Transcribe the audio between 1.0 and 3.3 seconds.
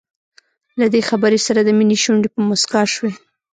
خبرې سره د مينې شونډې په مسکا شوې.